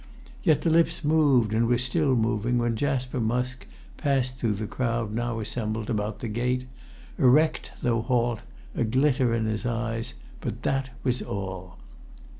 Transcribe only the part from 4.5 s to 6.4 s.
the crowd now assembled about the